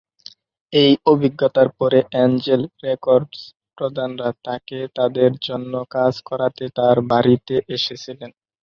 এই 0.73 0.91
অভিজ্ঞতার 1.05 1.69
পরে 1.79 1.99
অ্যাঞ্জেল 2.11 2.61
রেকর্ডস 2.85 3.39
প্রধানরা 3.77 4.29
তাকে 4.45 4.77
তাদের 4.97 5.31
জন্য 5.47 5.73
কাজ 5.95 6.13
করাতে 6.29 6.63
তার 6.77 6.97
বাড়িতে 7.11 7.55
এসেছিল। 7.75 8.19